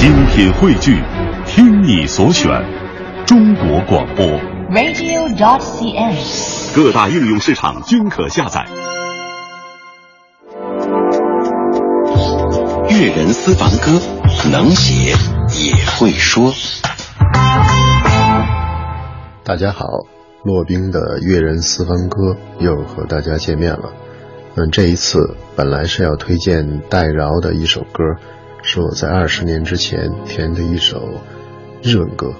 [0.00, 0.98] 精品汇聚，
[1.44, 2.50] 听你所选，
[3.26, 4.24] 中国广播。
[4.70, 6.74] radio.dot.cn，。
[6.74, 8.64] 各大应用市场均可下载。
[12.88, 14.00] 粤人私房歌，
[14.50, 15.14] 能写
[15.62, 16.50] 也会说。
[19.44, 19.84] 大家好，
[20.44, 23.92] 骆宾的粤人私房歌又和大家见面了。
[24.54, 28.02] 嗯，这一次本来是要推荐戴娆的一首歌，
[28.62, 31.08] 是我在二十年之前填的一首
[31.82, 32.32] 日文歌，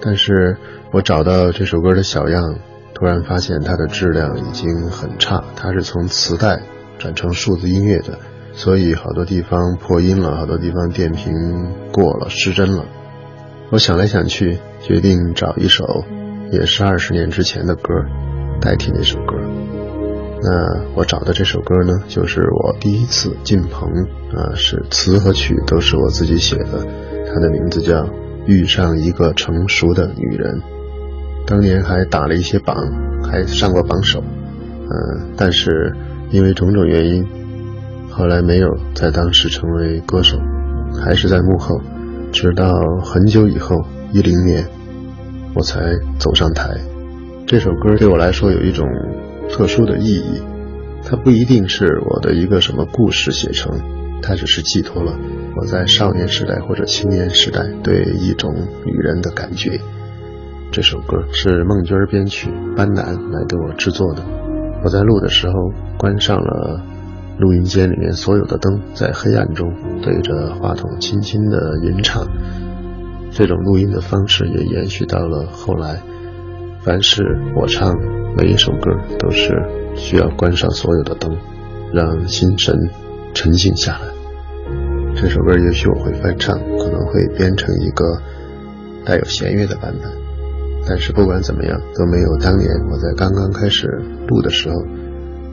[0.00, 0.56] 但是
[0.92, 2.58] 我找到这首歌的小样，
[2.94, 6.62] 突然发现它的质量已经很差，它是从磁带
[6.98, 8.18] 转成数字音乐的，
[8.52, 11.32] 所以好多地方破音了，好多地方电平
[11.92, 12.84] 过了，失真了。
[13.70, 16.04] 我想来想去，决定找一首
[16.52, 17.92] 也是二十年之前的歌
[18.60, 19.39] 代替那首歌。
[20.42, 23.90] 那我找的这首歌呢，就是我第一次进棚
[24.34, 26.86] 啊，是词和曲都是我自己写的，
[27.26, 28.04] 它的名字叫
[28.46, 30.60] 《遇上一个成熟的女人》，
[31.46, 32.74] 当年还打了一些榜，
[33.22, 35.94] 还上过榜首，嗯，但是
[36.30, 37.26] 因为种种原因，
[38.10, 40.38] 后来没有在当时成为歌手，
[41.04, 41.78] 还是在幕后，
[42.32, 42.72] 直到
[43.04, 43.76] 很久以后，
[44.10, 44.66] 一零年，
[45.54, 45.80] 我才
[46.18, 46.80] 走上台。
[47.46, 48.86] 这首歌对我来说有一种
[49.52, 50.40] 特殊的意义，
[51.04, 53.80] 它不一定是我的一个什么故事写成，
[54.22, 55.18] 它只是寄托了
[55.56, 58.54] 我在少年时代或者青年时代对一种
[58.86, 59.80] 女人的感觉。
[60.72, 64.22] 这首歌是孟娟编曲，班南来给我制作的。
[64.84, 65.52] 我在录的时候
[65.98, 66.80] 关上了
[67.38, 72.26] 录音间里面所有的灯，在黑暗中对着话筒轻轻的吟唱。
[73.32, 76.00] 这种录音的方式也延续到了后来。
[76.82, 77.22] 凡是
[77.56, 77.92] 我唱
[78.36, 79.50] 每一首歌，都是
[79.96, 81.36] 需要关上所有的灯，
[81.92, 82.74] 让心神
[83.34, 84.06] 沉静下来。
[85.14, 88.20] 这首歌也许我会翻唱，可能会编成一个
[89.04, 90.10] 带有弦乐的版本，
[90.86, 93.86] 但是不管怎么样，都没有当年我在刚刚开始
[94.28, 94.76] 录的时候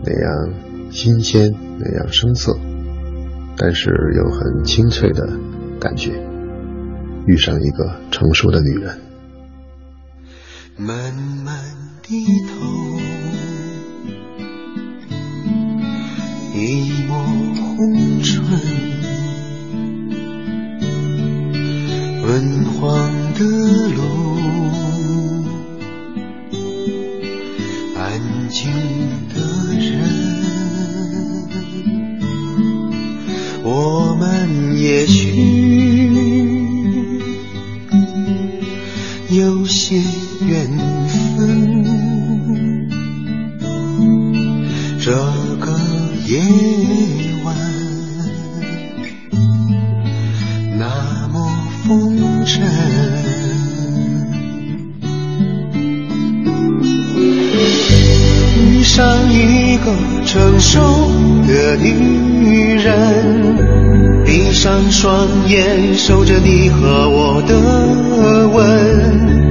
[0.04, 0.54] 那样
[0.92, 2.56] 新鲜，那样生涩，
[3.58, 5.28] 但是又很清脆的
[5.80, 6.12] 感觉。
[7.26, 9.07] 遇上一个成熟的女人。
[10.80, 11.12] 慢
[11.44, 11.56] 慢
[12.04, 13.00] 低头，
[16.54, 17.18] 一抹
[17.76, 18.46] 红唇，
[22.22, 23.40] 昏黄的
[23.96, 24.38] 路，
[27.96, 28.22] 安
[28.52, 28.70] 静
[29.34, 29.36] 的
[29.80, 29.90] 人，
[33.64, 35.34] 我们也许
[39.32, 40.00] 有些
[40.48, 40.66] 缘
[41.36, 42.88] 分，
[45.02, 45.12] 这
[45.60, 45.78] 个
[46.26, 46.40] 夜
[47.44, 47.54] 晚
[50.80, 51.36] 那么
[51.84, 52.66] 风尘，
[58.72, 59.94] 遇上一个
[60.26, 60.80] 成熟
[61.46, 69.47] 的女人，闭上双眼，守着你和我的吻。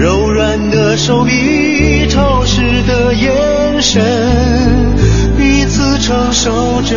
[0.00, 4.02] 柔软的手臂，潮湿的眼神，
[5.36, 6.96] 彼此承受着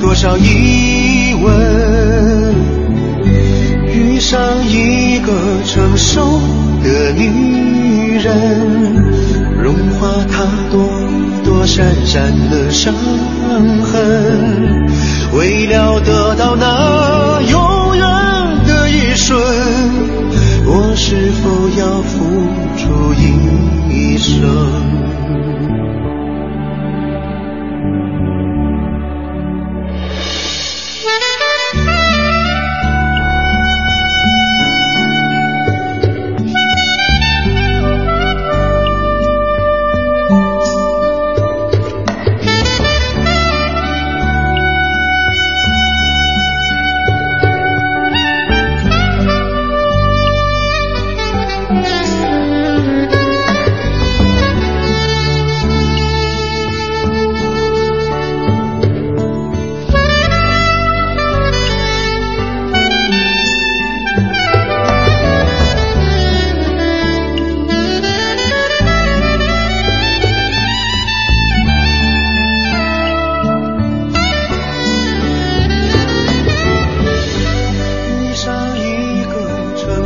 [0.00, 2.54] 多少疑问。
[3.92, 5.32] 遇上一个
[5.66, 6.40] 成熟
[6.84, 9.02] 的女人，
[9.60, 10.88] 融化她朵
[11.44, 12.94] 朵闪闪的伤
[13.82, 14.86] 痕，
[15.36, 16.83] 为了得到那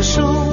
[0.08, 0.47] 手。